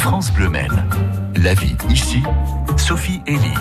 France 0.00 0.32
Bleu 0.32 0.48
Maine. 0.48 0.88
La 1.36 1.52
vie 1.52 1.76
ici, 1.90 2.22
Sophie 2.78 3.20
Elie. 3.28 3.54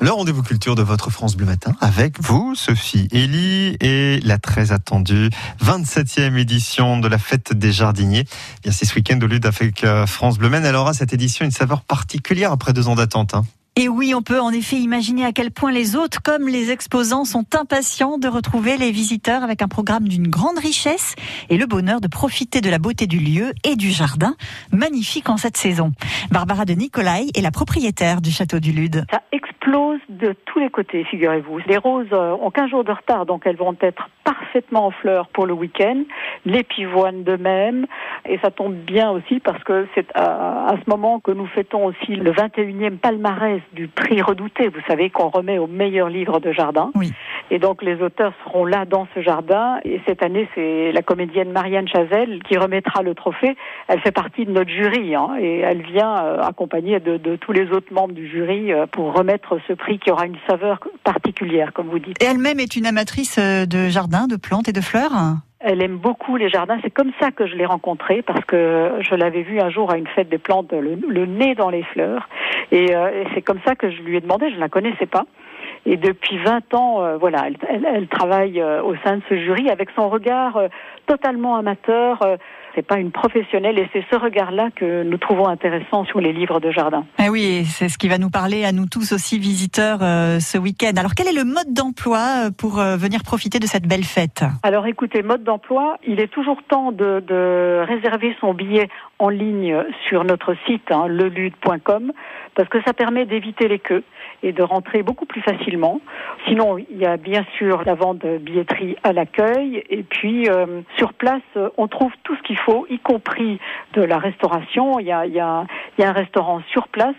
Le 0.00 0.10
rendez-vous 0.10 0.42
culture 0.42 0.74
de 0.74 0.82
votre 0.82 1.10
France 1.10 1.36
Bleu 1.36 1.44
Matin 1.44 1.74
avec 1.82 2.22
vous, 2.22 2.54
Sophie 2.54 3.06
Elie, 3.12 3.76
et 3.80 4.18
la 4.24 4.38
très 4.38 4.72
attendue 4.72 5.28
27e 5.62 6.38
édition 6.38 6.98
de 6.98 7.06
la 7.06 7.18
fête 7.18 7.52
des 7.52 7.70
jardiniers. 7.70 8.24
Bien, 8.62 8.72
c'est 8.72 8.86
ce 8.86 8.94
week-end 8.94 9.18
au 9.22 9.26
Lude 9.26 9.44
avec 9.44 9.84
euh, 9.84 10.06
France 10.06 10.38
Bleu 10.38 10.48
Maine. 10.48 10.64
Elle 10.64 10.74
aura 10.74 10.94
cette 10.94 11.12
édition 11.12 11.44
une 11.44 11.50
saveur 11.50 11.82
particulière 11.82 12.50
après 12.50 12.72
deux 12.72 12.88
ans 12.88 12.94
d'attente. 12.94 13.34
Hein. 13.34 13.44
Et 13.78 13.90
oui, 13.90 14.14
on 14.14 14.22
peut 14.22 14.40
en 14.40 14.52
effet 14.52 14.76
imaginer 14.76 15.26
à 15.26 15.32
quel 15.32 15.50
point 15.50 15.70
les 15.70 15.96
hôtes, 15.96 16.18
comme 16.20 16.48
les 16.48 16.70
exposants, 16.70 17.26
sont 17.26 17.44
impatients 17.54 18.16
de 18.16 18.26
retrouver 18.26 18.78
les 18.78 18.90
visiteurs 18.90 19.42
avec 19.42 19.60
un 19.60 19.68
programme 19.68 20.08
d'une 20.08 20.28
grande 20.28 20.58
richesse 20.58 21.14
et 21.50 21.58
le 21.58 21.66
bonheur 21.66 22.00
de 22.00 22.08
profiter 22.08 22.62
de 22.62 22.70
la 22.70 22.78
beauté 22.78 23.06
du 23.06 23.18
lieu 23.18 23.52
et 23.64 23.76
du 23.76 23.90
jardin, 23.90 24.34
magnifique 24.72 25.28
en 25.28 25.36
cette 25.36 25.58
saison. 25.58 25.92
Barbara 26.30 26.64
de 26.64 26.72
Nicolai 26.72 27.26
est 27.36 27.42
la 27.42 27.50
propriétaire 27.50 28.22
du 28.22 28.30
château 28.30 28.60
du 28.60 28.72
Lude. 28.72 29.04
Ça 29.10 29.20
explose 29.30 30.00
de 30.08 30.34
tous 30.46 30.58
les 30.58 30.70
côtés, 30.70 31.04
figurez-vous. 31.04 31.58
Les 31.66 31.76
roses 31.76 32.06
euh, 32.12 32.34
ont 32.40 32.50
15 32.50 32.70
jours 32.70 32.84
de 32.84 32.92
retard, 32.92 33.26
donc 33.26 33.42
elles 33.44 33.56
vont 33.56 33.76
être 33.82 34.08
parfaitement 34.24 34.86
en 34.86 34.90
fleurs 34.90 35.28
pour 35.28 35.44
le 35.44 35.52
week-end. 35.52 36.02
Les 36.46 36.64
pivoines 36.64 37.24
de 37.24 37.36
même. 37.36 37.86
Et 38.28 38.38
ça 38.38 38.50
tombe 38.50 38.74
bien 38.74 39.10
aussi 39.10 39.40
parce 39.40 39.62
que 39.64 39.86
c'est 39.94 40.06
à, 40.14 40.74
ce 40.84 40.90
moment 40.90 41.20
que 41.20 41.30
nous 41.30 41.46
fêtons 41.46 41.86
aussi 41.86 42.16
le 42.16 42.32
21e 42.32 42.98
palmarès 42.98 43.60
du 43.72 43.88
prix 43.88 44.20
redouté. 44.22 44.68
Vous 44.68 44.80
savez 44.88 45.10
qu'on 45.10 45.28
remet 45.28 45.58
au 45.58 45.66
meilleur 45.66 46.08
livre 46.08 46.40
de 46.40 46.52
jardin. 46.52 46.90
Oui. 46.94 47.12
Et 47.50 47.58
donc 47.58 47.82
les 47.82 48.02
auteurs 48.02 48.32
seront 48.44 48.64
là 48.64 48.84
dans 48.84 49.06
ce 49.14 49.22
jardin. 49.22 49.78
Et 49.84 50.00
cette 50.06 50.22
année, 50.22 50.48
c'est 50.54 50.92
la 50.92 51.02
comédienne 51.02 51.52
Marianne 51.52 51.88
Chazelle 51.88 52.42
qui 52.48 52.56
remettra 52.56 53.02
le 53.02 53.14
trophée. 53.14 53.56
Elle 53.88 54.00
fait 54.00 54.12
partie 54.12 54.44
de 54.44 54.50
notre 54.50 54.70
jury 54.70 55.14
hein, 55.14 55.30
et 55.40 55.60
elle 55.60 55.82
vient 55.82 56.16
euh, 56.24 56.40
accompagnée 56.42 57.00
de, 57.00 57.16
de, 57.16 57.36
tous 57.36 57.52
les 57.52 57.70
autres 57.70 57.92
membres 57.92 58.14
du 58.14 58.28
jury 58.28 58.72
euh, 58.72 58.86
pour 58.86 59.14
remettre 59.14 59.58
ce 59.68 59.72
prix 59.72 59.98
qui 59.98 60.10
aura 60.10 60.26
une 60.26 60.38
saveur 60.48 60.80
particulière, 61.04 61.72
comme 61.72 61.88
vous 61.88 61.98
dites. 61.98 62.22
Et 62.22 62.26
elle-même 62.26 62.60
est 62.60 62.76
une 62.76 62.86
amatrice 62.86 63.38
euh, 63.38 63.66
de 63.66 63.88
jardin, 63.88 64.26
de 64.26 64.36
plantes 64.36 64.68
et 64.68 64.72
de 64.72 64.80
fleurs? 64.80 65.12
Elle 65.66 65.82
aime 65.82 65.96
beaucoup 65.96 66.36
les 66.36 66.48
jardins. 66.48 66.78
C'est 66.82 66.92
comme 66.92 67.10
ça 67.20 67.32
que 67.32 67.46
je 67.46 67.56
l'ai 67.56 67.66
rencontrée 67.66 68.22
parce 68.22 68.44
que 68.44 68.92
je 69.00 69.14
l'avais 69.16 69.42
vue 69.42 69.60
un 69.60 69.68
jour 69.68 69.90
à 69.90 69.98
une 69.98 70.06
fête 70.06 70.28
des 70.28 70.38
plantes, 70.38 70.72
le, 70.72 71.26
nez 71.26 71.56
dans 71.56 71.70
les 71.70 71.82
fleurs. 71.82 72.28
Et, 72.70 72.94
euh, 72.94 73.10
et 73.10 73.26
c'est 73.34 73.42
comme 73.42 73.58
ça 73.66 73.74
que 73.74 73.90
je 73.90 74.00
lui 74.02 74.16
ai 74.16 74.20
demandé. 74.20 74.48
Je 74.50 74.54
ne 74.54 74.60
la 74.60 74.68
connaissais 74.68 75.06
pas. 75.06 75.26
Et 75.84 75.96
depuis 75.96 76.38
20 76.38 76.72
ans, 76.74 77.02
euh, 77.02 77.16
voilà, 77.16 77.46
elle, 77.68 78.06
travaille 78.06 78.60
euh, 78.60 78.80
au 78.82 78.94
sein 79.04 79.16
de 79.16 79.22
ce 79.28 79.36
jury 79.36 79.68
avec 79.68 79.90
son 79.96 80.08
regard 80.08 80.60
totalement 81.06 81.56
amateur. 81.56 82.20
C'est 82.76 82.86
pas 82.86 82.98
une 82.98 83.10
professionnelle 83.10 83.78
et 83.78 83.88
c'est 83.92 84.04
ce 84.10 84.16
regard-là 84.16 84.68
que 84.76 85.02
nous 85.02 85.16
trouvons 85.16 85.48
intéressant 85.48 86.04
sur 86.04 86.20
les 86.20 86.32
livres 86.32 86.60
de 86.60 86.70
jardin. 86.70 87.04
Eh 87.18 87.28
oui, 87.28 87.64
c'est 87.64 87.88
ce 87.88 87.98
qui 87.98 88.06
va 88.06 88.18
nous 88.18 88.30
parler 88.30 88.64
à 88.64 88.70
nous 88.70 88.86
tous 88.86 89.12
aussi 89.12 89.38
visiteurs 89.38 90.00
ce 90.00 90.58
week-end. 90.58 90.92
Alors 90.96 91.14
quel 91.16 91.26
est 91.26 91.32
le 91.32 91.44
mode 91.44 91.72
d'emploi 91.72 92.50
pour 92.56 92.76
venir 92.76 93.22
profiter 93.24 93.58
de 93.58 93.66
cette 93.66 93.88
belle 93.88 94.04
fête? 94.04 94.44
Alors 94.62 94.86
écoutez, 94.86 95.22
mode 95.22 95.42
d'emploi, 95.42 95.96
il 96.06 96.20
est 96.20 96.28
toujours 96.28 96.62
temps 96.68 96.92
de, 96.92 97.24
de 97.26 97.84
réserver 97.86 98.36
son 98.40 98.52
billet 98.54 98.88
en 99.18 99.30
ligne 99.30 99.74
sur 100.08 100.24
notre 100.24 100.54
site 100.66 100.90
hein, 100.90 101.06
lelude.com 101.08 102.12
parce 102.54 102.68
que 102.68 102.82
ça 102.82 102.92
permet 102.92 103.24
d'éviter 103.24 103.68
les 103.68 103.78
queues 103.78 104.04
et 104.42 104.52
de 104.52 104.62
rentrer 104.62 105.02
beaucoup 105.02 105.26
plus 105.26 105.42
facilement. 105.42 106.00
Sinon, 106.46 106.78
il 106.78 106.96
y 106.96 107.06
a 107.06 107.16
bien 107.16 107.44
sûr 107.56 107.82
la 107.84 107.94
vente 107.94 108.18
de 108.18 108.38
billetterie 108.38 108.96
à 109.02 109.12
l'accueil 109.12 109.82
et 109.90 110.02
puis 110.02 110.48
euh, 110.48 110.82
sur 110.96 111.12
place, 111.12 111.42
on 111.76 111.88
trouve 111.88 112.12
tout 112.24 112.36
ce 112.36 112.42
qu'il 112.42 112.58
faut, 112.58 112.86
y 112.90 112.98
compris 112.98 113.58
de 113.94 114.02
la 114.02 114.18
restauration. 114.18 114.98
Il 114.98 115.06
y 115.06 115.12
a, 115.12 115.26
il 115.26 115.32
y 115.32 115.40
a, 115.40 115.64
il 115.96 116.02
y 116.02 116.04
a 116.04 116.10
un 116.10 116.12
restaurant 116.12 116.62
sur 116.72 116.88
place. 116.88 117.16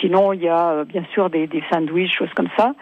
Sinon, 0.00 0.32
il 0.32 0.42
y 0.42 0.48
a 0.48 0.70
euh, 0.70 0.84
bien 0.84 1.04
sûr 1.12 1.30
des, 1.30 1.46
des 1.46 1.62
sandwichs, 1.70 2.14
choses 2.16 2.32
comme 2.34 2.50
ça. 2.56 2.74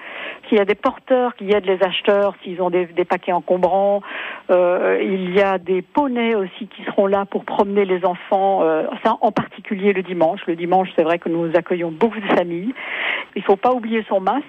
S'il 0.49 0.59
y 0.59 0.61
a 0.61 0.65
des 0.65 0.75
porteurs 0.75 1.35
qui 1.37 1.51
aident 1.51 1.67
les 1.67 1.83
acheteurs, 1.83 2.35
s'ils 2.43 2.61
ont 2.61 2.71
des, 2.71 2.87
des 2.87 3.05
paquets 3.05 3.33
encombrants, 3.33 4.03
euh, 4.51 5.01
il 5.03 5.35
y 5.35 5.41
a 5.41 5.59
des 5.59 5.83
poneys 5.83 6.35
aussi 6.35 6.69
qui 6.69 6.85
seront 6.85 7.07
là 7.07 7.25
pour 7.25 7.45
promener 7.45 7.85
les 7.85 8.05
enfants, 8.05 8.63
euh, 8.63 8.85
ça 9.03 9.17
en 9.21 9.33
particulier 9.33 9.93
le 9.93 10.03
dimanche. 10.03 10.41
Le 10.47 10.57
dimanche, 10.57 10.89
c'est 10.97 11.03
vrai 11.03 11.19
que 11.19 11.29
nous 11.29 11.51
accueillons 11.55 11.91
beaucoup 11.91 12.21
de 12.21 12.27
familles. 12.27 12.75
Il 13.37 13.41
ne 13.41 13.45
faut 13.45 13.57
pas 13.57 13.73
oublier 13.73 14.05
son 14.09 14.21
masque. 14.21 14.45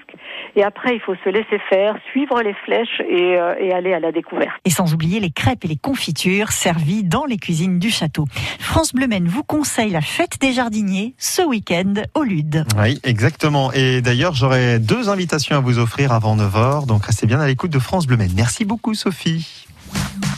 Et 0.56 0.64
après, 0.64 0.96
il 0.96 1.00
faut 1.00 1.16
se 1.24 1.30
laisser 1.30 1.60
faire, 1.70 1.96
suivre 2.12 2.42
les 2.42 2.54
flèches 2.54 3.02
et, 3.10 3.38
euh, 3.38 3.56
et, 3.60 3.74
aller 3.74 3.94
à 3.94 4.00
la 4.00 4.12
découverte. 4.12 4.54
Et 4.64 4.70
sans 4.70 4.94
oublier 4.94 5.20
les 5.20 5.32
crêpes 5.32 5.66
et 5.66 5.68
les 5.68 5.76
confitures 5.76 6.52
servies 6.52 7.04
dans 7.04 7.26
les 7.26 7.38
cuisines 7.38 7.80
du 7.80 7.90
château. 7.90 8.26
France 8.60 8.94
Bleu 8.94 9.08
Maine 9.08 9.28
vous 9.28 9.44
conseille 9.44 9.90
la 9.90 10.02
fête 10.02 10.40
des 10.40 10.52
jardiniers 10.52 11.16
ce 11.18 11.42
week-end 11.42 11.94
au 12.14 12.24
Lude. 12.24 12.66
Oui, 12.80 13.00
exactement. 13.04 13.72
Et 13.74 14.02
d'ailleurs, 14.02 14.34
j'aurai 14.34 14.80
deux 14.80 15.10
invitations 15.10 15.56
à 15.56 15.62
offrir 15.80 16.12
avant 16.12 16.36
9h. 16.36 16.86
Donc 16.86 17.06
restez 17.06 17.28
bien 17.28 17.40
à 17.40 17.48
l'écoute 17.48 17.72
de 17.72 17.80
France 17.80 18.08
Bleu 18.08 18.18
Maine. 18.18 18.34
Merci 18.36 18.66
beaucoup, 18.66 18.94
Sophie. 18.94 19.65